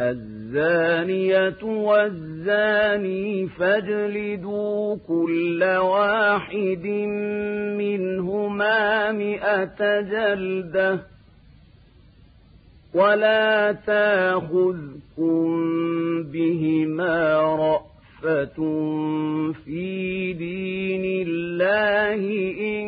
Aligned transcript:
الزانية 0.00 1.62
والزاني 1.62 3.48
فاجلدوا 3.48 4.96
كل 5.08 5.64
واحد 5.64 6.86
منهما 7.78 9.12
مئة 9.12 10.00
جلدة 10.00 10.98
ولا 12.94 13.72
تاخذكم 13.86 15.52
بهما 16.22 17.40
في 19.52 20.32
دين 20.32 21.26
الله 21.28 22.22
إن 22.60 22.86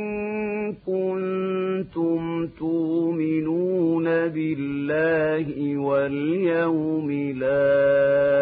كنتم 0.86 2.46
تؤمنون 2.46 4.04
بالله 4.04 5.78
واليوم 5.78 7.10
الآخر 7.10 8.34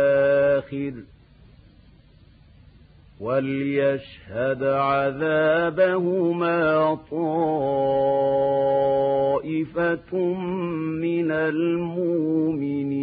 وليشهد 3.21 4.63
عذابهما 4.63 6.59
طائفة 9.33 10.15
من 11.01 11.31
المؤمنين 11.31 13.03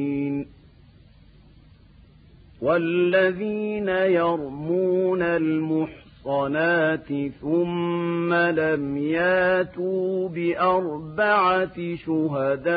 والذين 2.61 3.89
يرمون 3.89 5.21
المحصنات 5.21 7.07
ثم 7.41 8.33
لم 8.33 8.97
ياتوا 8.97 10.29
بأربعة 10.29 11.95
شهداء 11.95 12.71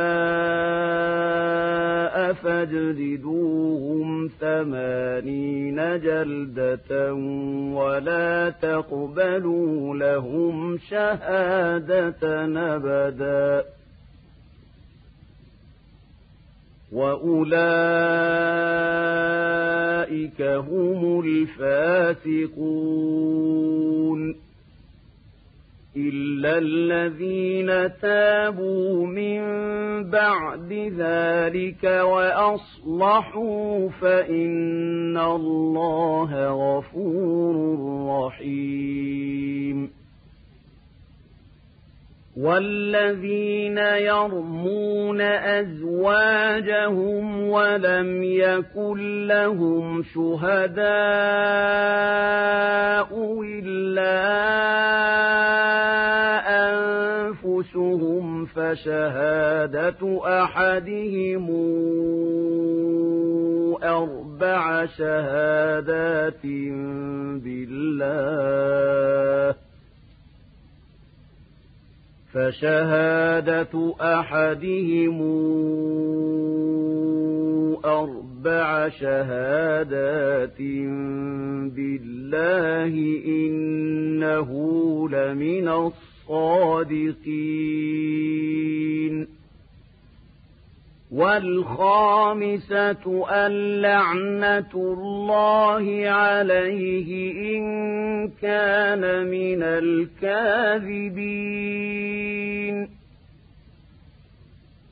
فاجلدوهم 2.33 4.29
ثمانين 4.41 5.77
جلدة 6.01 7.15
ولا 7.75 8.51
تقبلوا 8.51 9.97
لهم 9.97 10.79
شهادة 10.79 12.47
أبداً 12.77 13.65
وأولئك 16.93 17.55
هم 20.43 21.21
الفاسقون 21.21 22.85
إلا 25.97 26.59
الذين 26.59 27.93
تابوا 28.03 29.07
من 29.07 29.41
بعد 30.11 30.73
ذلك 30.99 31.85
وأصلحوا 31.85 33.89
فإن 33.89 35.17
الله 35.17 36.49
غفور 36.49 37.79
رحيم 38.09 39.91
والذين 42.37 43.79
يرمون 43.79 45.21
أزواجهم 45.61 46.95
ولم 47.49 48.23
يكن 48.23 49.27
لهم 49.27 50.03
شهداء 50.03 50.85
إلا 53.43 54.25
أنفسهم 57.25 58.47
فشهادة 58.47 60.21
أحدهم 60.25 61.51
أربع 63.83 64.87
شهادات 64.87 66.43
بالله 67.45 68.85
فشهادة 72.35 73.95
أحدهم 74.01 75.19
أربع 77.85 78.89
شهادات 78.89 80.59
بالله 81.77 82.95
إنه 83.27 84.51
لمن 85.09 85.69
الصادقين. 85.69 87.15
والخامسة 91.15 93.05
اللعنة 93.31 94.75
الله 94.75 96.09
عليه 96.09 97.33
إن 97.57 97.65
كان 98.43 99.27
من 99.27 99.63
الكاذبين. 99.63 101.05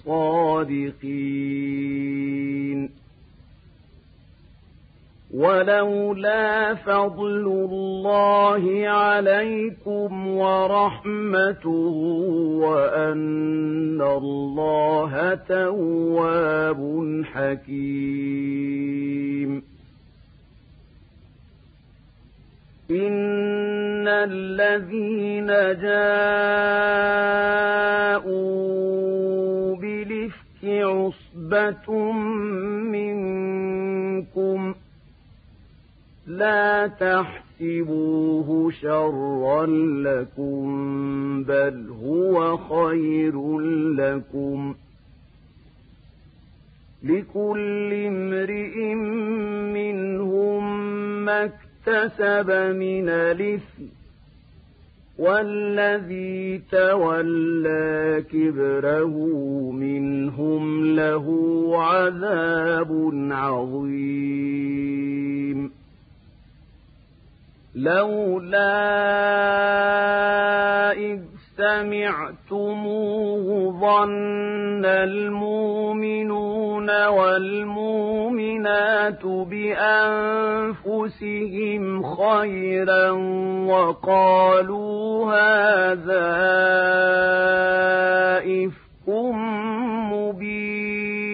الصادقين. 0.00 1.20
ولولا 5.34 6.74
فضل 6.74 7.46
الله 7.70 8.88
عليكم 8.88 10.28
ورحمته 10.28 11.94
وأن 12.60 14.02
الله 14.02 15.34
تواب 15.34 17.22
حكيم. 17.32 18.30
إن 22.90 24.08
الذين 24.08 25.46
جاءوا 25.46 26.60
عصبة 30.64 32.12
منكم 32.92 34.74
لا 36.26 36.86
تحسبوه 36.86 38.70
شرا 38.70 39.66
لكم 40.06 41.44
بل 41.44 41.88
هو 42.02 42.56
خير 42.56 43.58
لكم 43.90 44.74
لكل 47.02 47.92
امرئ 47.94 48.94
منهم 49.74 50.84
ما 51.24 51.44
اكتسب 51.44 52.50
من 52.76 53.08
الإثم 53.08 53.99
والذي 55.20 56.62
تولى 56.72 58.24
كبره 58.32 59.14
منهم 59.72 60.96
له 60.96 61.26
عذاب 61.76 63.10
عظيم. 63.30 64.80
لولا 67.74 68.72
إذ 70.92 71.20
سمعتموه 71.60 73.46
ظن 73.80 74.84
المؤمنون 74.84 76.26
والمؤمنات 77.06 78.46
بأنفسهم 80.84 81.82
خيرا 82.16 83.10
وقالوا 83.70 85.34
هذا 85.34 86.28
إفك 88.38 89.08
مبين 90.12 91.30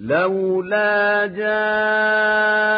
لولا 0.00 1.26
جاءوا 1.26 2.77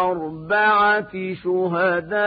عليه 0.00 0.10
بأربعة 0.10 1.34
شهداء 1.34 2.20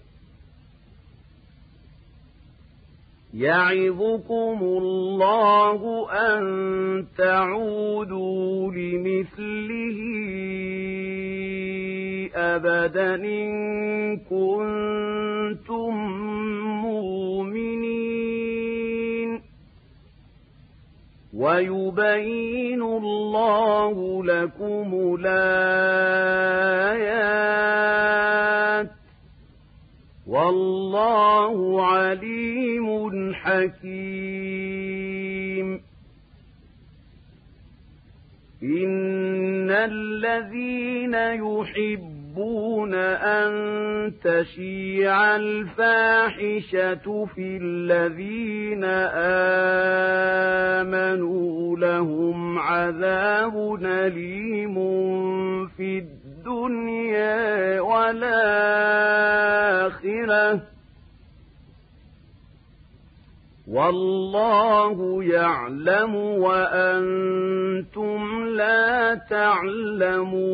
يعظكم 3.33 4.59
الله 4.61 6.11
أن 6.11 6.43
تعودوا 7.17 8.71
لمثله 8.71 9.97
أبدا 12.35 13.15
إن 13.15 14.17
كنتم 14.17 15.93
مؤمنين. 16.81 17.81
ويبين 21.33 22.81
الله 22.81 24.23
لكم 24.23 25.17
الآيات 25.19 26.61
والله 30.31 31.85
عليم 31.85 33.33
حكيم. 33.33 33.91
إن 38.63 39.71
الذين 39.71 41.13
يحبون 41.13 42.95
أن 42.95 43.51
تشيع 44.23 45.35
الفاحشة 45.35 47.25
في 47.35 47.57
الذين 47.61 48.83
آمنوا 50.83 51.77
لهم 51.77 52.59
عذاب 52.59 53.79
أليم 53.83 54.75
في 55.67 55.97
الدنيا. 55.97 56.20
الدنيا 56.51 57.79
والآخرة. 57.79 58.31
والله 63.67 65.23
يعلم 65.23 66.15
وأنتم 66.15 67.41
لا 68.45 69.15
تعلمون. 69.29 70.51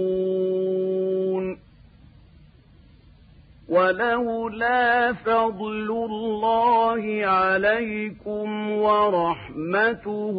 ولولا 3.70 5.14
فضل 5.14 6.06
الله 6.12 7.26
عليكم 7.26 8.72
ورحمته 8.72 10.38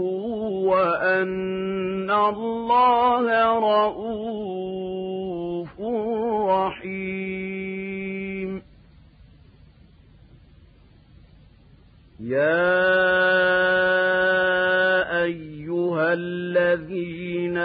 وأن 0.65 2.11
الله 2.11 3.27
رؤوف 3.59 5.18
رحيم. 6.49 8.63
يا 12.21 12.89
أيها 15.23 16.13
الذين 16.13 17.59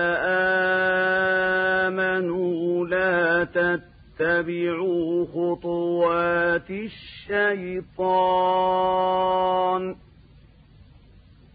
آمنوا 1.83 2.87
لا 2.87 3.43
تتبعوا 3.43 5.25
خطوات 5.25 6.69
الشيطان. 6.69 7.83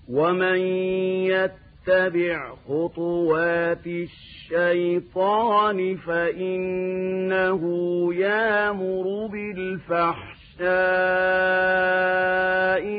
ومن 0.09 0.59
يتبع 1.26 1.67
خطوات 2.68 3.87
الشيطان 3.87 5.78
فإنه 5.97 7.62
يامر 8.14 9.26
بالفحشاء 9.33 10.64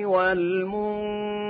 والمنكر 0.05 1.49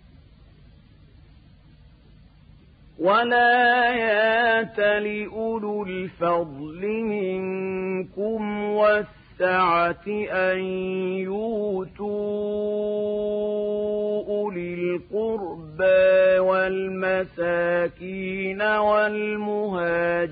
ولا 3.01 3.95
يات 3.95 4.79
لأولو 4.79 5.83
الفضل 5.83 6.85
منكم 7.01 8.63
والسعة 8.63 10.07
أن 10.31 10.59
يؤتوا 13.11 14.27
أولي 14.27 14.73
القربى 14.73 16.39
والمساكين 17.31 18.61
والمهاجرين 18.61 20.25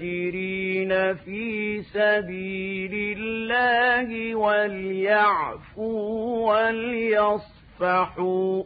في 1.15 1.81
سبيل 1.81 3.17
الله 3.17 4.35
وليعفوا 4.35 5.99
وليصفحوا 7.79 8.63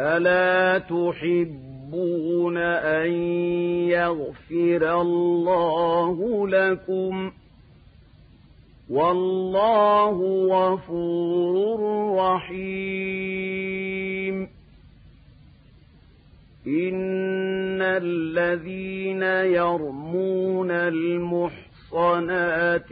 ألا 0.00 0.78
تحبون 0.78 2.56
أن 2.58 3.10
يغفر 3.88 5.00
الله 5.00 6.48
لكم 6.48 7.32
والله 8.90 10.46
غفور 10.50 11.80
رحيم 12.18 13.54
إن 16.66 17.82
الذين 17.82 19.22
يرمون 19.54 20.70
المحصنات 20.70 21.62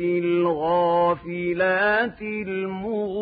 الغافلات 0.01 1.43
المؤمنات 2.23 3.19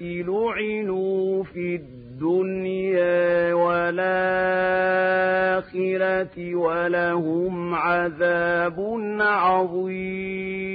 لعنوا 0.00 1.44
في 1.44 1.74
الدنيا 1.74 2.05
الدنيا 2.16 3.54
والآخرة 3.54 4.06
ولهم 6.54 7.74
عذاب 7.74 9.00
عظيم. 9.20 10.66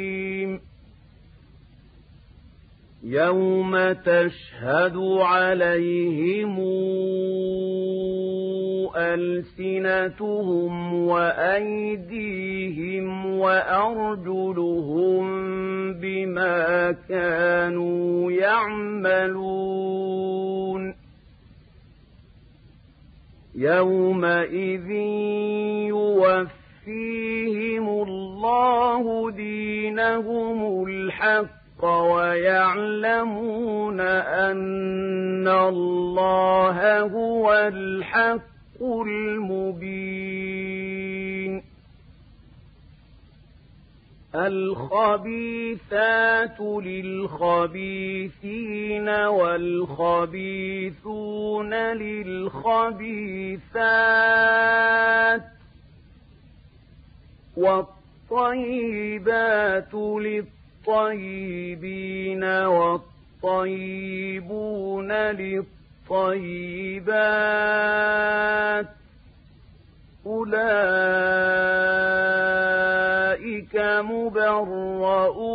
يوم 3.03 3.91
تشهد 3.91 4.97
عليهم 5.21 6.59
ألسنتهم 8.97 10.93
وأيديهم 11.07 12.45
وأرجلهم 13.39 15.23
بما 15.93 16.91
كانوا 17.09 18.31
يعملون. 18.31 19.61
يومئذ 23.55 24.89
يوفيهم 26.87 27.89
الله 27.89 29.31
دينهم 29.31 30.85
الحق 30.87 31.85
ويعلمون 32.13 33.31
أن 33.99 35.47
الله 35.47 36.99
هو 36.99 37.53
الحق 37.53 38.81
المبين 38.81 40.51
الخبيثات 44.35 45.79
للخبيثين 46.59 48.29
والخبيثون 49.09 50.43
للخبيثات 51.73 53.01
والطيبات 58.31 59.93
للطيبين 60.87 62.43
والطيبون 63.43 63.91
للطيبات 65.11 65.71
أولئك 73.75 74.05
مبرؤون 74.05 75.51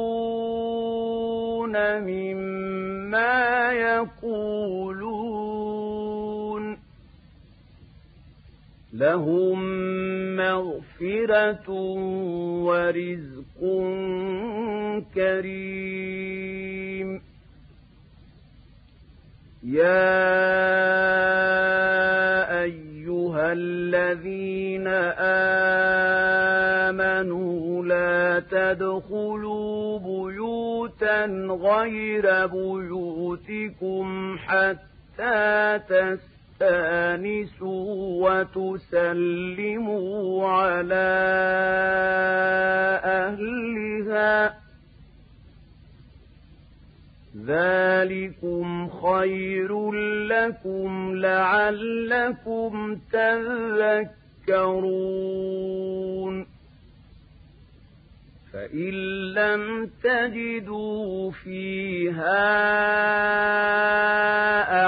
مما 2.00 3.72
يقولون 3.72 5.16
لهم 8.92 9.58
مغفرة 10.36 11.70
ورزق 12.64 13.60
كريم 15.14 17.22
يا 19.62 20.16
أيها 22.62 23.52
الذين 23.52 24.86
آمنوا 24.86 26.05
تدخلوا 28.40 29.98
بيوتا 29.98 31.24
غير 31.62 32.46
بيوتكم 32.46 34.36
حتى 34.38 35.80
تستأنسوا 36.58 37.84
وتسلموا 38.56 40.48
على 40.48 41.06
أهلها. 43.04 44.54
ذلكم 47.46 48.88
خير 48.88 49.92
لكم 50.26 51.14
لعلكم 51.16 52.98
تذكرون. 54.48 56.45
فإن 58.56 58.92
لم 59.34 59.90
تجدوا 60.02 61.30
فيها 61.30 62.46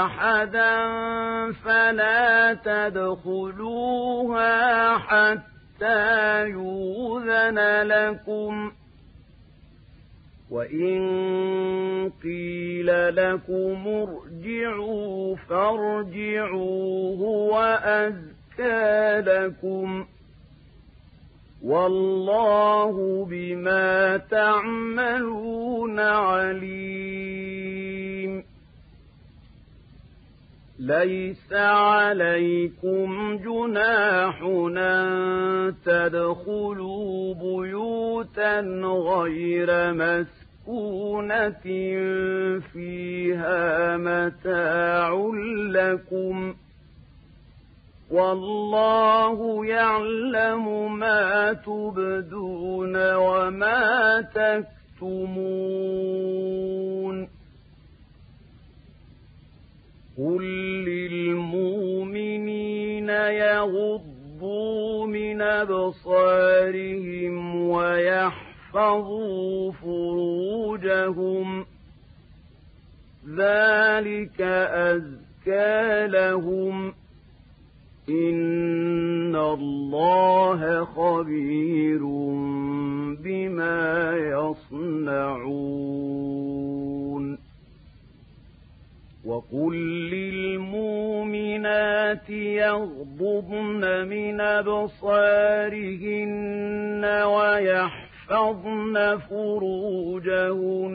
أحدا 0.04 0.76
فلا 1.52 2.54
تدخلوها 2.64 4.18
حتى 4.98 6.48
يوذن 6.48 7.58
لكم 7.82 8.72
وإن 10.50 10.98
قيل 12.22 13.16
لكم 13.16 13.88
ارجعوا 13.88 15.36
فارجعوا 15.36 17.16
هو 17.16 17.60
أزكى 17.84 19.20
لكم 19.30 20.06
والله 21.62 23.26
بما 23.30 24.16
تعملون 24.16 26.00
عليم. 26.00 27.58
ليس 30.78 31.52
عليكم 31.52 33.36
جناح 33.36 34.42
أن 34.76 35.74
تدخلوا 35.84 37.34
بيوتا 37.34 38.60
غير 38.84 39.92
مسكونة 39.92 41.50
فيها 42.72 43.96
متاع 43.96 45.30
لكم 45.70 46.54
والله 48.10 49.66
يعلم 49.66 50.98
ما 50.98 51.52
تبدون 51.52 53.14
وما 53.14 54.20
تكتمون. 54.20 54.68
قل 60.18 60.42
للمؤمنين 60.84 63.08
يغضوا 63.08 65.06
من 65.06 65.42
أبصارهم 65.42 67.34
ويحفظوا 67.68 69.72
فروجهم. 69.72 71.66
ذلك 73.36 74.40
أزكى 74.72 76.06
لهم. 76.06 76.97
إن 78.10 79.36
الله 79.36 80.84
خبير 80.84 82.00
بما 83.22 84.16
يصنعون 84.16 85.78
وقل 89.24 89.76
للمؤمنات 90.10 91.10
يغضبن 92.30 94.06
من 94.08 94.40
أبصارهن 94.40 95.84
ويحفظن 97.04 98.07
فروجهن 99.28 100.88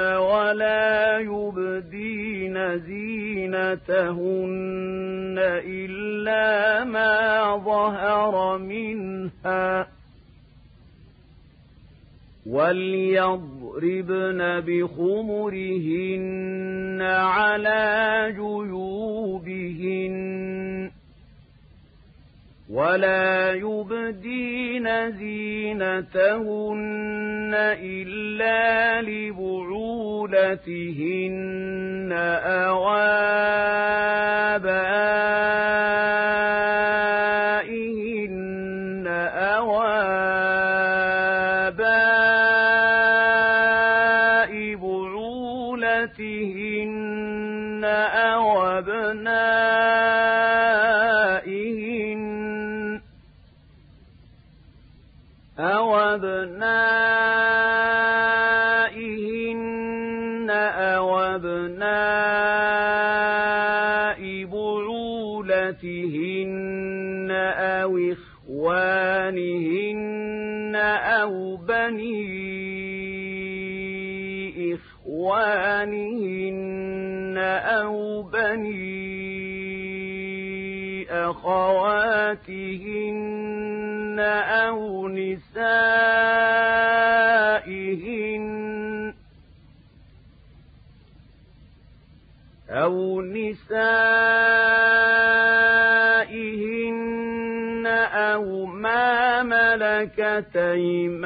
ولا 0.00 1.18
يبدين 1.18 2.78
زينتهن 2.78 4.04
إلا 5.66 6.84
ما 6.84 7.56
ظهر 7.56 8.58
منها 8.58 9.88
وليضربن 12.46 14.40
بخمرهن 14.60 16.18
على 17.02 18.32
جيوبهن 18.36 20.14
ولا 22.74 23.52
يبدين 23.52 25.10
زينتهن 25.10 26.74
إلا 27.82 29.02
لبعولتهن 29.02 30.34
أو 32.42 32.88
آبائهن 34.54 35.83
نسائهن 87.74 89.14
أو 92.70 93.20
نسائهن 93.20 93.84
أو 98.12 98.66
ما 98.66 99.42
ملكت 99.42 100.56
أيمانهن 100.56 101.24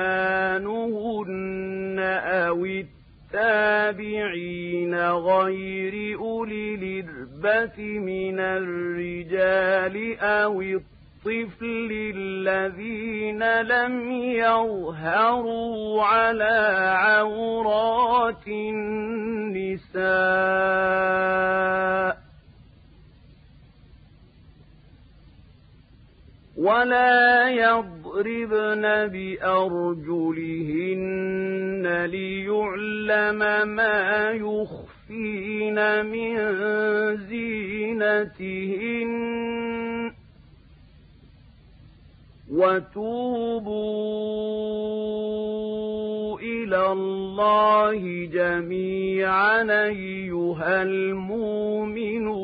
أو 2.24 2.64
التابعين 3.34 4.94
غير 4.94 6.18
أولي 6.18 6.74
الإربة 6.74 7.78
من 7.98 8.40
الرجال 8.40 10.18
أو 10.20 10.60
الطفل 10.62 10.87
الذين 11.92 13.60
لم 13.60 14.10
يظهروا 14.12 16.02
على 16.02 16.58
عورات 16.94 18.48
النساء 18.48 19.98
ولا 26.58 27.48
يضربن 27.50 28.82
بأرجلهن 29.06 30.68
ليعلم 32.04 33.38
ما 33.68 34.30
يخفين 34.30 36.06
من 36.06 36.36
زينتهن 37.16 38.68
وتوبوا 42.50 44.28
إلى 46.40 46.92
الله 46.92 48.26
جميعا 48.32 49.62
أيها 49.62 50.82
المؤمنون 50.82 52.38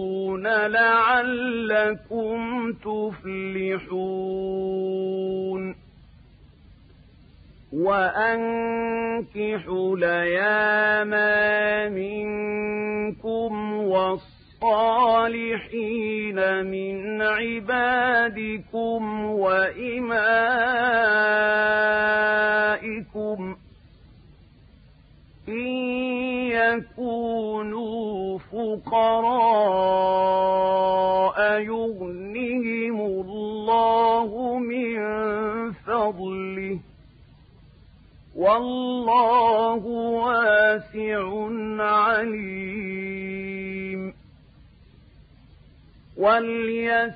لعلكم 0.66 2.38
تفلحون 2.72 4.24
وأنكحوا 7.72 9.56
الأيام 9.96 11.10
منكم 11.94 13.72
والصالحين 14.64 16.38
من 16.64 17.22
عبادكم 17.22 19.02
وإمائكم 19.24 19.96
إن 25.48 25.66
يكونوا 26.50 28.38
فقراء 28.38 29.34
يغنهم 31.60 33.00
الله 33.00 34.58
من 34.58 34.98
فضله 35.72 36.78
والله 38.36 39.86
واسع 39.86 41.48
عليم. 41.82 43.23
وليستعفف 46.16 47.14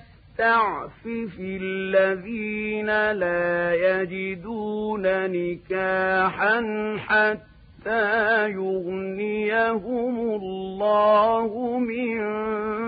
الذين 1.40 2.86
لا 3.12 3.74
يجدون 3.74 5.02
نكاحا 5.30 6.60
حتى 6.98 8.50
يغنيهم 8.50 10.18
الله 10.18 11.78
من 11.78 12.18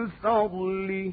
فضله 0.06 1.12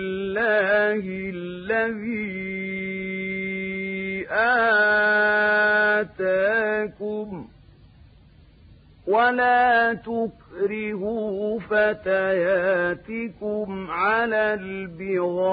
الذي 1.33 2.41
آتاكم 6.01 7.47
ولا 9.07 9.93
تكرهوا 9.93 10.41
تكرهوا 10.51 11.59
فتياتكم 11.59 13.11
على 13.91 14.53
البغاء 14.53 15.51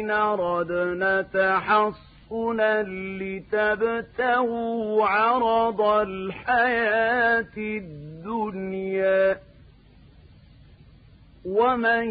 إن 0.00 0.10
أردنا 0.10 1.22
تحصنا 1.22 2.82
لتبتغوا 3.22 5.06
عرض 5.06 5.80
الحياة 5.80 7.56
الدنيا. 7.56 9.38
ومن 11.44 12.10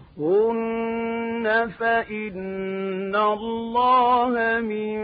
فإن 1.80 3.16
الله 3.16 4.60
من 4.60 4.98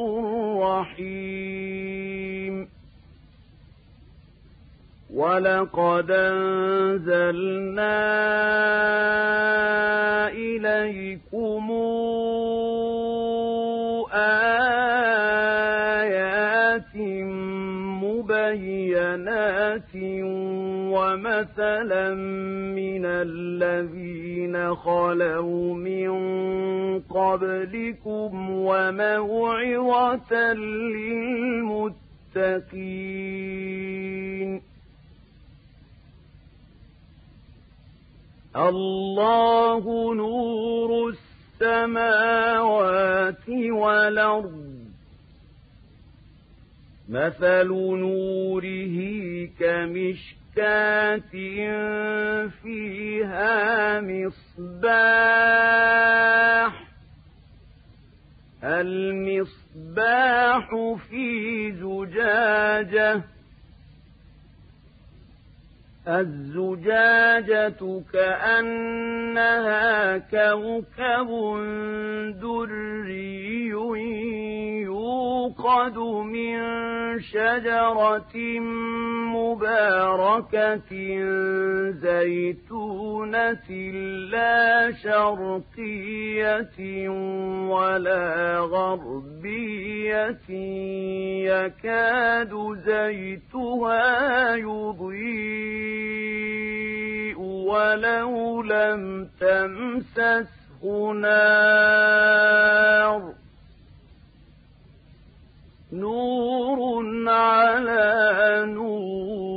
رحيم. 0.62 2.12
ولقد 5.14 6.10
أنزلنا 6.10 7.92
إليكم 10.28 11.70
بينات 19.16 19.94
ومثلا 20.92 22.14
من 22.74 23.04
الذين 23.04 24.74
خلوا 24.74 25.74
من 25.74 26.10
قبلكم 27.00 28.50
وموعظة 28.50 30.32
للمتقين 30.52 31.92
الله 38.56 40.14
نور 40.14 41.12
السماوات 41.60 43.48
والأرض 43.48 44.71
مثل 47.12 47.68
نوره 47.68 48.96
كمشكاة 49.60 51.32
فيها 52.62 54.00
مصباح 54.00 55.52
المصباح 58.64 60.68
في 61.10 61.72
زجاجه 61.72 63.22
الزجاجة 66.08 68.02
كأنها 68.12 69.62
كوكب 70.18 71.28
دري 72.40 73.72
يوقد 74.82 75.98
من 75.98 76.58
شجرة 77.20 78.60
مباركة 79.34 80.92
زيتونة 81.90 83.70
لا 84.30 84.92
شرقية 85.02 86.76
ولا 87.68 88.58
غربية. 88.58 90.48
يكاد 91.46 92.52
زيتها 92.84 94.56
يضيء. 94.56 95.91
ولو 97.38 98.62
لم 98.62 99.28
تمسسه 99.40 101.12
نار 101.12 102.42
نور 105.92 106.78
على 107.28 108.64
نور 108.66 109.52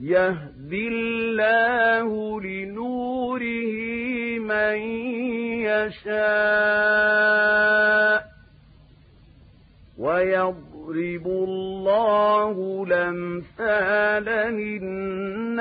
يهدي 0.00 0.88
الله 0.88 2.40
لنوره 2.40 3.40
من 4.38 4.78
يشاء 5.68 7.49
ويضرب 10.90 11.26
الله 11.26 12.84
الأمثال 12.88 14.24
للناس 14.54 15.60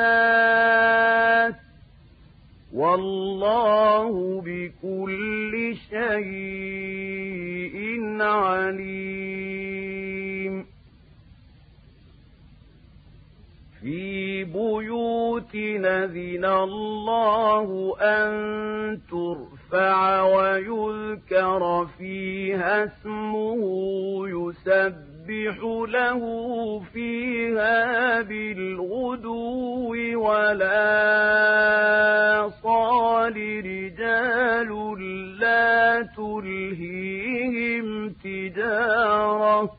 والله 2.73 4.41
بكل 4.45 5.75
شيء 5.89 7.77
عليم. 8.21 9.49
في 13.81 14.43
بيوت 14.43 15.55
نذن 15.55 16.45
الله 16.45 17.95
أن 18.01 18.31
ترفع 19.11 20.21
ويذكر 20.23 21.87
فيها 21.97 22.83
اسمه 22.83 23.59
يسبح 24.27 25.08
له 25.29 26.21
فيها 26.93 28.21
بالغدو 28.21 29.93
ولا 30.19 30.89
صال 32.63 33.35
رجال 33.65 34.99
لا 35.39 36.01
تلهيهم 36.17 37.85
تجارة 38.23 39.78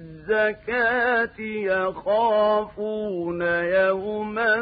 الزكاة 0.31 1.39
يخافون 1.41 3.41
يوما 3.41 4.55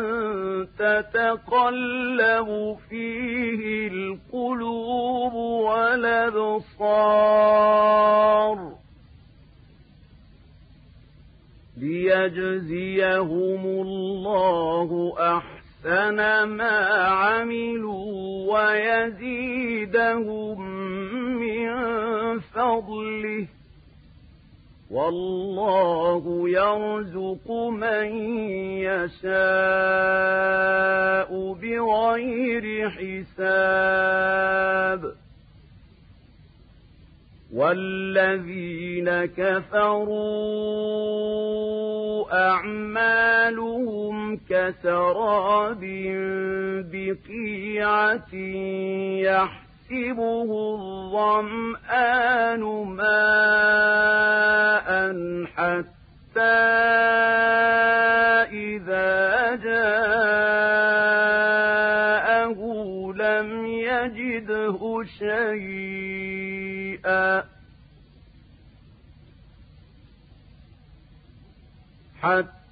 تتقلب 0.79 2.77
فيه 2.89 3.87
القلوب 3.87 5.33
والأبصار 6.93 8.57
ليجزيهم 11.77 13.65
الله 13.65 15.13
أحسن 15.19 16.43
ما 16.43 16.77
عملوا 17.05 18.53
ويزيدهم 18.53 20.61
من 21.39 21.69
فضله 22.39 23.47
والله 24.91 26.49
يرزق 26.49 27.51
من 27.51 28.07
يشاء 28.81 29.29
بغير 31.53 32.89
حساب. 32.89 34.49
والذين 37.53 39.25
كفروا 39.25 40.49
أعمالهم 42.49 44.37
كسراب 44.49 45.79
بقيعة 46.91 48.33
يحسبه 49.89 50.49
الظمآن 50.75 52.61
ماء 52.95 53.09
حتى 55.45 56.59
إذا 58.53 59.55
جاءه 59.55 60.19
لم 63.15 63.65
يجده 63.65 65.03
شيئا. 65.19 66.39
حتى 72.21 72.69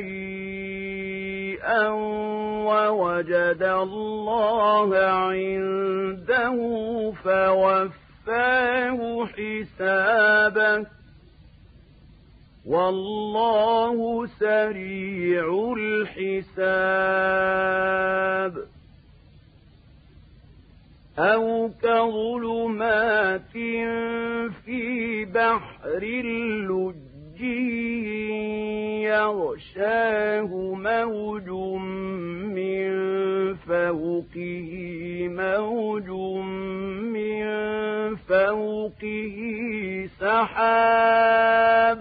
شيئا 0.00 1.88
ووجد 2.68 3.62
الله 3.62 4.98
عنده 4.98 6.56
فوفاه 7.24 9.00
حسابه. 9.26 10.86
والله 12.66 14.26
سريع 14.26 15.74
الحساب. 15.78 16.98
أو 21.18 21.70
كظلمات 21.82 23.52
في 24.64 25.24
بحر 25.24 26.02
اللج 26.02 26.96
يغشاه 29.08 30.50
موج 30.74 31.48
من 32.56 32.88
فوقه 33.54 34.70
موج 35.28 36.08
من 37.14 37.46
فوقه 38.16 39.36
سحاب. 40.20 42.00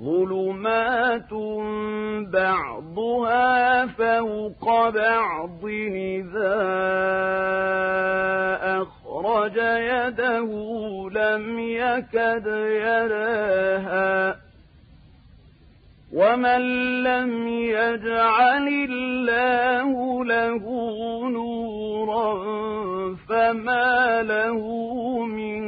ظلمات 0.00 1.32
بعضها 2.32 3.86
فوق 3.86 4.90
بعض 4.90 5.64
إذا 5.94 6.58
أخرج 9.24 9.56
يده 9.56 10.50
لم 11.10 11.58
يكد 11.58 12.46
يراها 12.86 14.36
ومن 16.12 16.62
لم 17.02 17.48
يجعل 17.48 18.68
الله 18.68 20.24
له 20.24 20.64
نورا 21.28 22.34
فما 23.28 24.22
له 24.22 24.58
من 25.26 25.62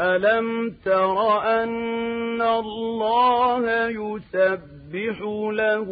ألم 0.00 0.74
تر 0.84 1.42
أن 1.62 2.42
الله 2.42 3.88
يسبح 3.88 5.20
له 5.52 5.84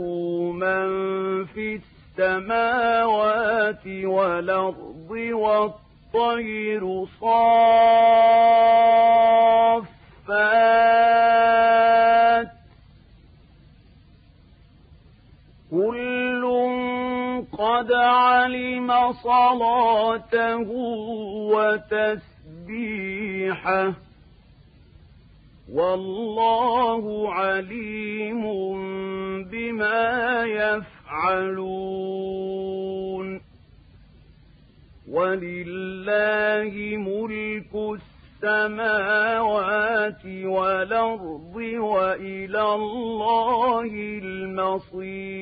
من 0.53 0.89
في 1.45 1.81
السماوات 2.19 3.87
والأرض 3.87 5.11
والطير 5.11 7.07
صافات 7.21 7.39
كل 15.71 16.45
قد 17.53 17.93
علم 17.93 19.13
صلاته 19.13 20.69
وتسبيحه 22.69 23.93
والله 25.73 27.35
عليم 27.35 28.45
يفعلون. 31.09 33.41
ولله 35.09 36.97
ملك 36.97 37.99
السماوات 38.45 40.27
والأرض 40.27 41.57
وإلى 41.57 42.75
الله 42.75 43.91
المصير. 44.23 45.39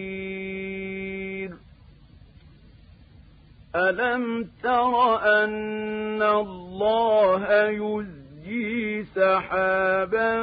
ألم 3.76 4.50
تر 4.62 5.16
أن 5.44 6.22
الله 6.22 7.44
يزجي 8.46 9.04
سحابا 9.04 10.36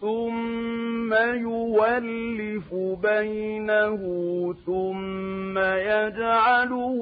ثم 0.00 1.14
يولف 1.14 2.74
بينه 3.02 4.00
ثم 4.66 5.58
يجعله 5.58 6.98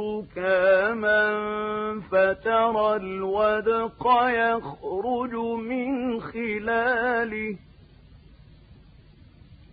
ركاما 0.00 1.22
فترى 2.10 2.96
الودق 2.96 4.06
يخرج 4.28 5.34
من 5.58 6.20
خلاله 6.20 7.56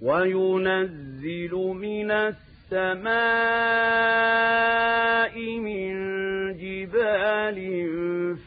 وينزل 0.01 1.53
من 1.55 2.11
السماء 2.11 3.09
من 5.59 6.18
جبال 6.85 7.59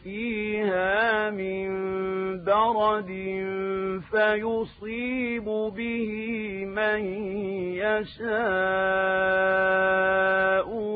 فيها 0.03 1.29
من 1.29 1.69
برد 2.43 3.11
فيصيب 4.11 5.45
به 5.45 6.11
من 6.65 7.05
يشاء 7.75 8.33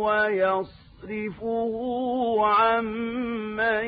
ويصرفه 0.03 1.73
عن 2.45 2.85
من 3.55 3.87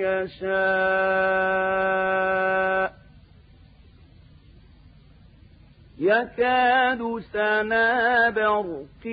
يشاء. 0.00 1.50
يكاد 6.00 7.22
سنا 7.32 8.30
برقه 8.30 9.06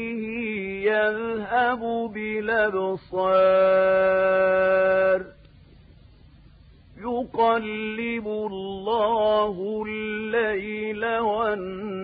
يذهب 0.83 1.79
بالأبصار. 2.13 3.07
يقلب 7.01 8.27
الله 8.27 9.83
الليل 9.87 11.05
والنهار. 11.05 11.97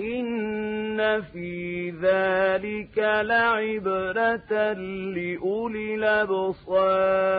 إن 0.00 1.22
في 1.22 1.90
ذلك 1.90 2.98
لعبرة 2.98 4.72
لأولي 5.16 5.94
الأبصار. 5.94 7.38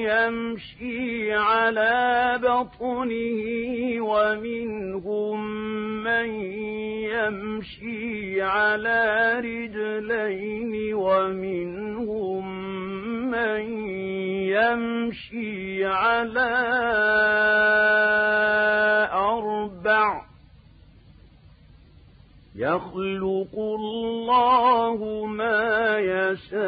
يمشي 0.08 1.34
على 1.34 1.94
بطنه 2.42 3.44
ومنهم 4.00 5.38
من 6.04 6.28
يمشي 7.24 8.42
على 8.42 9.32
رجلين 9.38 10.94
ومنهم 10.94 12.44
من 13.30 13.60
يمشي 14.48 15.84
على 15.84 16.50
أربع. 19.12 20.24
يخلق 22.56 23.58
الله 23.58 25.26
ما 25.26 25.98
يشاء. 25.98 26.64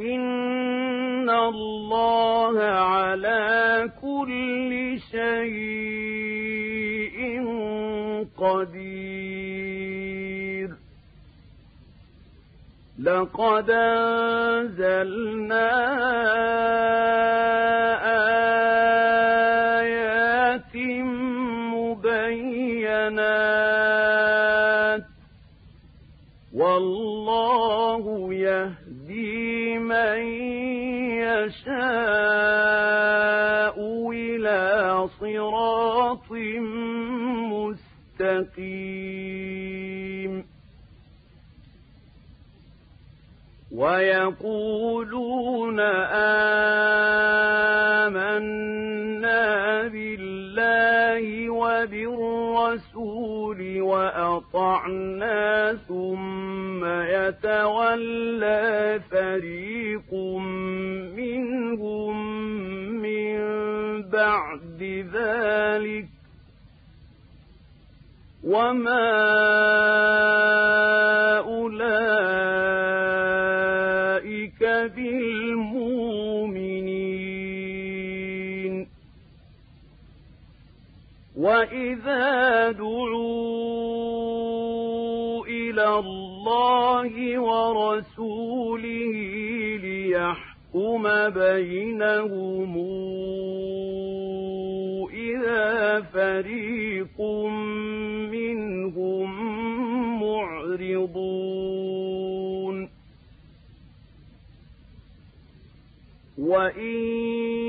إن 0.00 1.30
الله 1.30 2.62
على 2.62 3.88
كل 4.02 4.98
شيء 5.10 5.89
قدير. 8.50 10.30
لقد 13.02 13.70
أنزلنا 13.70 15.10
وأطعنا 54.52 55.74
ثم 55.88 56.84
يتولى 56.84 58.60
فريق 59.10 60.14
منهم 61.16 62.16
من 63.02 63.38
بعد 64.02 65.06
ذلك 65.12 66.08
وما 68.44 70.19
بينهم 91.28 92.72
إذا 95.12 96.00
فريق 96.00 97.20
منهم 98.30 99.30
معرضون 100.20 101.40
وإن 106.38 106.96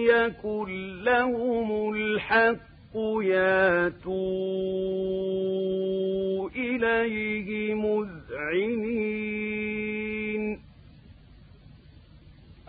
يكن 0.09 0.69
لهم 1.03 1.93
الحق 1.93 2.95
ياتوا 3.21 4.41
إليه 6.55 7.73
مذعنين 7.73 9.60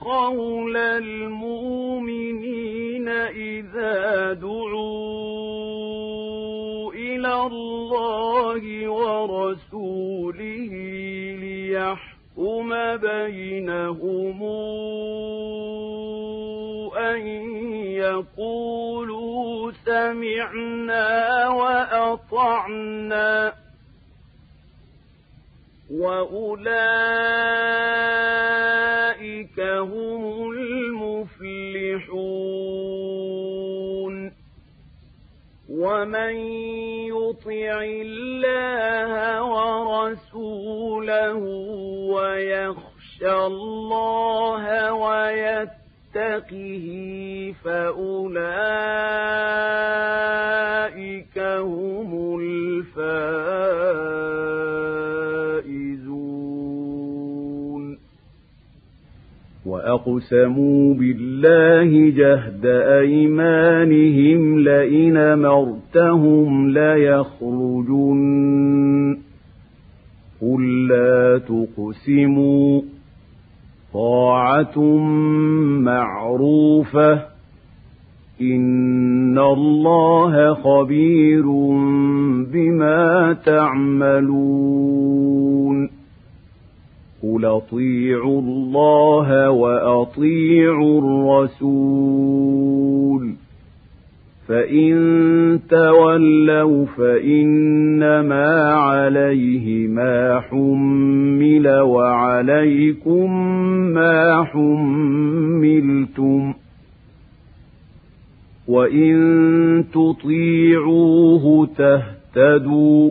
قول 0.00 0.76
المؤمنين 0.76 2.28
إذا 3.08 4.32
دعوا 4.32 4.92
إلى 6.92 7.34
الله 7.46 8.88
ورسوله 8.88 10.72
ليحكم 11.40 12.16
يحكم 12.36 12.96
بينهم 12.96 14.42
أن 16.96 17.26
يقولوا 17.96 19.72
سمعنا 19.84 21.48
وأطعنا 21.48 22.86
وأولئك 25.90 27.36
هم 29.60 30.50
المفلحون 30.50 31.66
ومن 35.68 36.34
يطع 37.10 37.80
الله 37.82 39.42
ورسوله 39.44 41.34
ويخشى 42.14 43.32
الله 43.32 44.92
ويتقه 44.92 46.86
فأولئك 47.64 49.06
وأقسموا 59.96 60.94
بالله 60.94 62.10
جهد 62.10 62.66
أيمانهم 63.00 64.58
لئن 64.58 65.38
مرتهم 65.38 66.68
ليخرجن 66.68 68.16
قل 70.42 70.88
لا 70.88 71.38
تقسموا 71.38 72.82
طاعة 73.94 74.78
معروفة 75.80 77.22
إن 78.40 79.38
الله 79.38 80.54
خبير 80.54 81.46
بما 82.52 83.36
تعملون 83.46 84.76
قل 87.26 87.44
اطيعوا 87.44 88.40
الله 88.40 89.50
وأطيعوا 89.50 91.00
الرسول 91.48 93.34
فإن 94.48 95.60
تولوا 95.70 96.86
فإنما 96.86 98.72
عليه 98.72 99.88
ما 99.88 100.40
حمل 100.40 101.68
وعليكم 101.68 103.52
ما 103.92 104.44
حملتم 104.44 106.54
وإن 108.68 109.84
تطيعوه 109.92 111.68
تهتدوا 111.76 113.10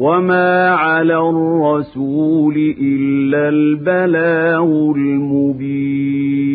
وما 0.00 0.68
على 0.68 1.16
الرسول 1.16 2.56
إلا 2.82 3.48
البلاغ 3.48 4.64
المبين 4.96 6.50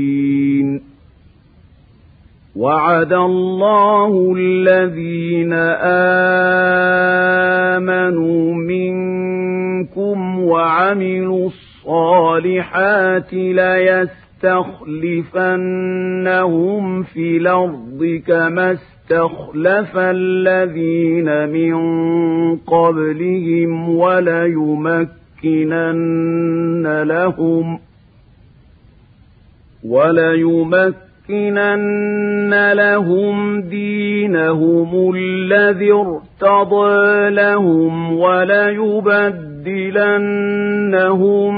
وعد 2.56 3.14
الله 3.14 4.36
الذين 4.38 5.54
آمنوا 7.74 8.54
منكم 8.54 10.40
وعملوا 10.40 11.50
الصالحات 11.50 13.34
ليستخلفنهم 15.46 17.04
في 17.04 17.38
الأرض 17.38 18.22
كما 18.28 18.72
استخلف 18.72 19.98
الذين 19.98 21.50
من 21.50 21.76
قبلهم 22.58 23.90
وليمكنن 23.90 25.14
لهم 27.04 27.80
وليمكنن 29.86 30.96
لهم 32.74 33.62
دينهم 33.62 35.16
الذي 35.16 35.92
ارتضى 35.92 37.30
لهم 37.30 38.14
وليبدلنهم 39.66 41.54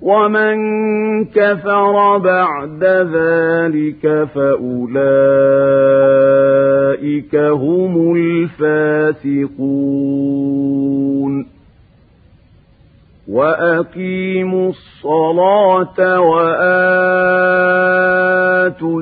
ومن 0.03 0.57
كفر 1.25 2.19
بعد 2.19 2.85
ذلك 3.15 4.29
فأولئك 4.35 4.57
هم 7.37 8.17
الفاسقون 8.17 10.03
وأقيموا 13.29 14.71
الصلاة 14.71 16.21
وآتوا 16.21 16.63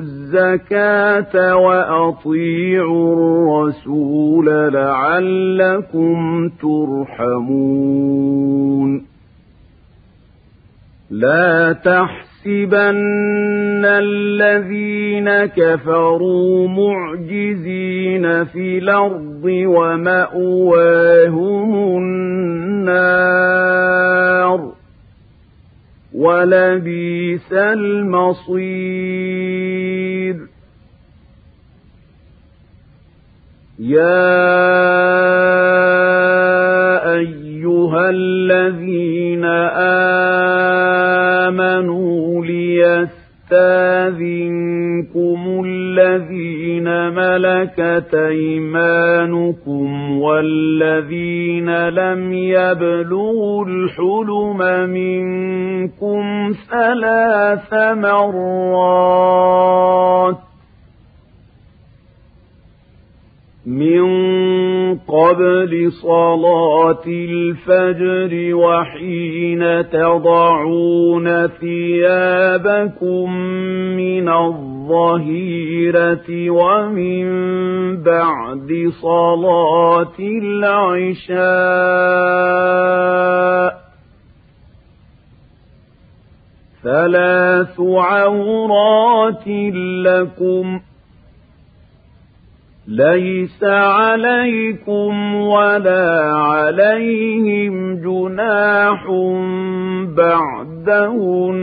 الزكاة 0.01 1.55
وأطيعوا 1.55 3.13
الرسول 3.13 4.73
لعلكم 4.73 6.49
ترحمون 6.61 7.91
لا 11.11 11.73
تحسبن 11.73 12.95
الذين 13.85 15.45
كفروا 15.45 16.67
معجزين 16.67 18.45
في 18.45 18.77
الأرض 18.77 19.41
ومأواهم 19.45 20.77
النار 21.97 23.51
ولبيس 26.13 27.53
المصير 27.53 28.61
يا 33.79 34.31
أيها 37.13 37.50
الذين 38.09 39.45
آمنوا 41.45 42.45
ليستاذنكم 42.45 43.11
الذين 45.65 47.09
ملكت 47.09 48.15
أيمانكم 48.15 49.87
والذين 50.21 51.89
لم 51.89 52.33
يبلغوا 52.33 53.65
الحلم 53.65 54.89
منكم 54.89 56.53
ثلاث 56.71 57.73
مرات 57.97 58.91
من 63.71 64.03
قبل 64.97 65.91
صلاة 65.91 67.03
الفجر 67.07 68.55
وحين 68.55 69.89
تضعون 69.89 71.47
ثيابكم 71.47 73.33
من 73.97 74.29
الظهيرة 74.29 75.69
ومن 76.49 77.25
بعد 78.03 78.91
صلاة 79.01 80.19
العشاء 80.19 81.41
ثلاث 86.83 87.79
عورات 87.79 89.47
لكم 90.05 90.79
ليس 92.87 93.63
عليكم 93.63 95.35
ولا 95.35 96.31
عليهم 96.33 97.95
جناح 97.95 99.05
بعدهن 100.17 101.61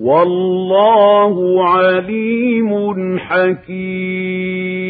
والله 0.00 1.68
عليم 1.68 3.18
حكيم. 3.18 4.89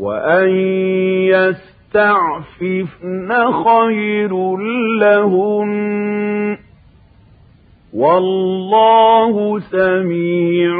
وأن 0.00 0.48
يستعففن 1.94 3.30
خير 3.64 4.56
لهن 5.00 5.70
والله 7.94 9.60
سميع 9.60 10.76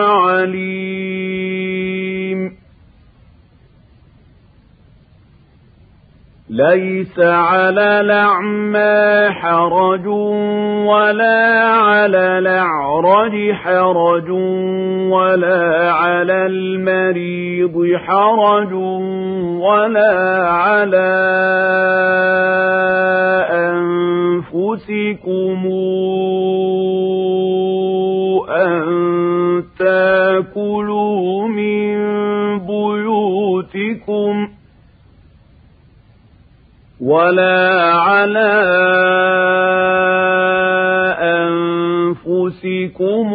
عليم 0.00 2.01
ليس 6.52 7.18
على 7.18 8.00
الأعمى 8.00 9.30
حرج 9.30 10.06
ولا 10.86 11.64
على 11.64 12.38
الأعرج 12.38 13.52
حرج 13.52 14.30
ولا 15.10 15.92
على 15.92 16.46
المريض 16.46 17.96
حرج 17.96 18.72
ولا 19.62 20.48
على 20.48 21.12
أنفسكم 24.52 25.66
أن 28.50 28.84
تأكلوا 29.78 31.48
من 31.48 31.81
ولا 37.02 37.92
على 37.92 38.52
أنفسكم 42.22 43.32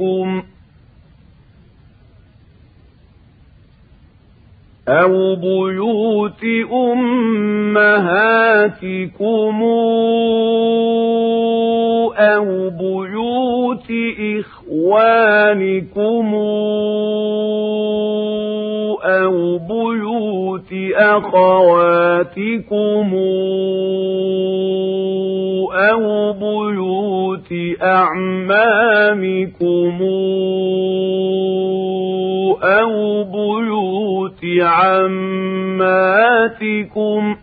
أمهاتكم 0.00 0.42
أو 4.88 5.36
بيوت 5.36 6.44
أمهاتكم 6.72 8.02
أو 12.18 12.70
بيوت 12.70 13.90
إخوانكم 14.38 16.34
أو 19.04 19.58
بيوت 19.58 20.72
أخواتكم 20.96 22.44
أو 25.72 26.32
بيوت 26.32 27.52
أعمامكم 27.82 28.94
أو 32.62 33.24
بيوت 33.24 34.44
عماتكم 36.14 37.36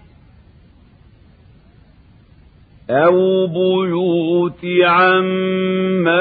أو 2.92 3.48
بيوت 3.48 4.66
عماتكم 4.84 6.12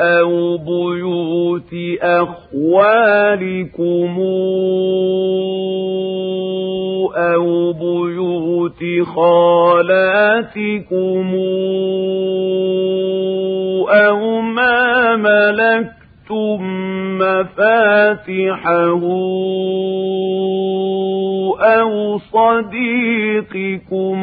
أو 0.00 0.56
بيوت 0.56 1.74
أخوالكم 2.02 3.06
أو 7.16 7.72
بيوت 7.72 8.84
خالاتكم 9.14 10.54
أو 13.88 14.40
ما 14.40 15.16
ملكتم 16.30 16.62
مفاتحه 17.18 18.86
أو 21.60 22.18
صديقكم 22.18 24.16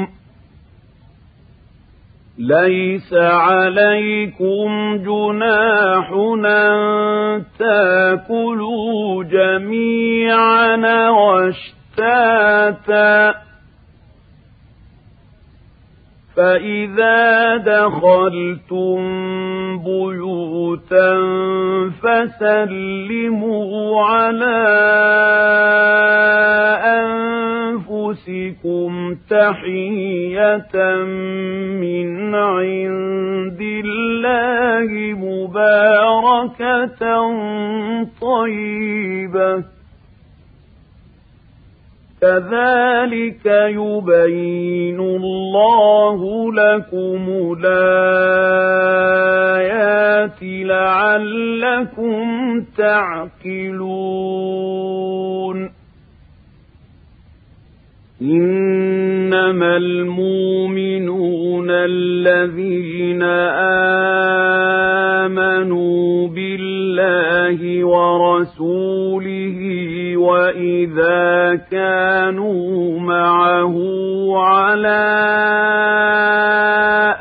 ليس 2.38 3.14
عليكم 3.14 4.98
جناح 4.98 6.12
أن 6.46 7.44
تاكلوا 7.60 9.24
جميعا 9.24 11.10
واشتاتا 11.10 12.34
فإذا 16.44 17.58
دخلتم 17.58 18.98
بيوتا 19.78 21.12
فسلموا 22.04 23.72
على 24.06 24.60
أنفسكم 27.84 29.16
تحية 29.30 30.76
من 31.82 32.36
عند 32.36 33.62
الله 33.86 34.90
مباركة 35.20 37.04
طيبة 38.22 39.64
كذلك 42.24 43.46
يبين 43.76 45.00
الله 45.00 46.20
لكم 46.54 47.22
الآيات 47.60 48.44
لعلكم 50.42 52.26
تعقلون. 52.78 54.14
إنما 58.22 59.78
المؤمنون 59.78 61.68
الذين 61.70 63.24
آمنوا 65.24 66.28
بالله 66.28 67.86
ورسوله 67.86 69.60
وإذا 70.24 71.56
كانوا 71.72 73.00
معه 73.00 73.76
على 74.38 75.04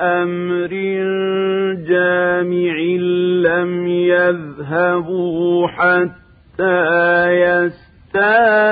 أمر 0.00 0.72
جامع 1.88 2.76
لم 3.48 3.86
يذهبوا 3.86 5.68
حتى 5.68 6.82
يستاذنوه 8.12 8.62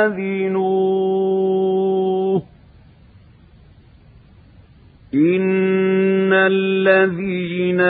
إن 5.15 6.33
الذين 6.33 7.81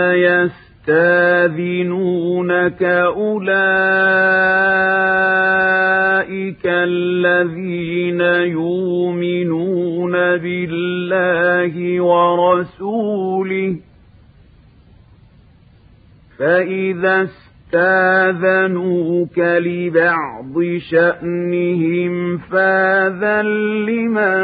يستاذنونك 0.90 1.62
أولئك 2.82 4.60
الذين 6.66 8.20
يؤمنون 8.60 10.12
بالله 10.12 12.00
ورسوله 12.00 13.76
فإذا 16.38 17.28
استاذنوك 17.72 19.38
لبعض 19.38 20.54
شأنهم 20.90 22.38
فاذن 22.38 23.46
لمن 23.86 24.42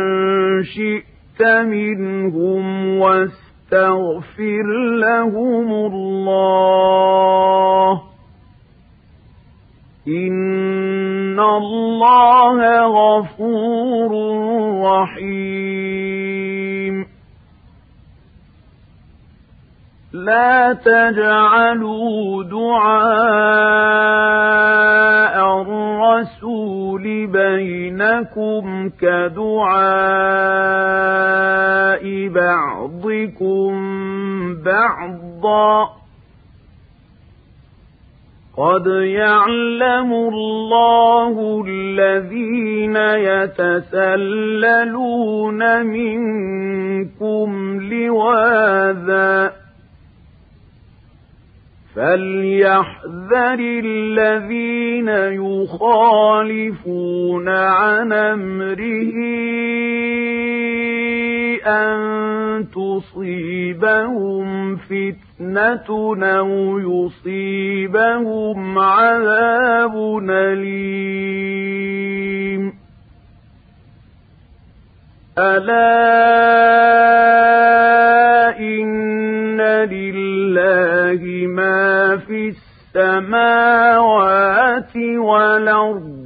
شئت 0.62 1.42
منهم 1.42 2.98
واستغفر 2.98 4.66
لهم 5.00 5.72
الله. 5.92 6.86
إن 10.08 11.40
الله 11.40 12.86
غفور 12.86 14.10
رحيم 14.82 16.36
لا 20.12 20.72
تجعلوا 20.72 22.44
دعاء 22.44 23.06
الرسول 25.62 27.26
بينكم 27.26 28.88
كدعاء 29.00 29.76
بعضكم 32.28 33.72
بعضا 34.62 36.05
قد 38.56 38.86
يعلم 38.86 40.12
الله 40.12 41.64
الذين 41.68 42.96
يتسللون 44.16 44.66
منكم 45.86 47.48
لواذا 47.92 49.52
فليحذر 51.96 53.58
الذين 53.60 55.08
يخالفون 55.42 56.68
عن 57.48 58.12
امره 58.12 59.12
ان 61.66 62.66
تصيبهم 62.70 64.76
فتنه 64.76 66.16
أو 66.22 66.78
يصيبهم 66.78 68.78
عذاب 68.78 69.94
اليم 70.30 71.66
الا 75.38 75.86
ان 78.58 79.60
لله 79.90 81.46
ما 81.46 82.16
في 82.16 82.54
السماوات 82.96 84.96
والارض 84.96 86.25